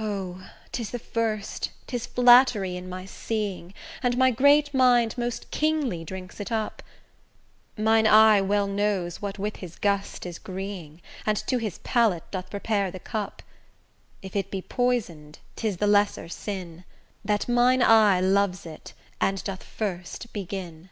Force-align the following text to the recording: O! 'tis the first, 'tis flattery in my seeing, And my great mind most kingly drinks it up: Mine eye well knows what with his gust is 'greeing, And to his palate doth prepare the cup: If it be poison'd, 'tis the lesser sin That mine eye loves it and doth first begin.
O! 0.00 0.44
'tis 0.72 0.90
the 0.90 0.98
first, 0.98 1.70
'tis 1.86 2.04
flattery 2.04 2.74
in 2.76 2.88
my 2.88 3.04
seeing, 3.06 3.72
And 4.02 4.18
my 4.18 4.32
great 4.32 4.74
mind 4.74 5.16
most 5.16 5.52
kingly 5.52 6.02
drinks 6.04 6.40
it 6.40 6.50
up: 6.50 6.82
Mine 7.76 8.04
eye 8.08 8.40
well 8.40 8.66
knows 8.66 9.22
what 9.22 9.38
with 9.38 9.58
his 9.58 9.78
gust 9.78 10.26
is 10.26 10.40
'greeing, 10.40 11.00
And 11.24 11.36
to 11.46 11.58
his 11.58 11.78
palate 11.78 12.28
doth 12.32 12.50
prepare 12.50 12.90
the 12.90 12.98
cup: 12.98 13.40
If 14.20 14.34
it 14.34 14.50
be 14.50 14.62
poison'd, 14.62 15.38
'tis 15.54 15.76
the 15.76 15.86
lesser 15.86 16.28
sin 16.28 16.82
That 17.24 17.48
mine 17.48 17.80
eye 17.80 18.20
loves 18.20 18.66
it 18.66 18.94
and 19.20 19.44
doth 19.44 19.62
first 19.62 20.32
begin. 20.32 20.90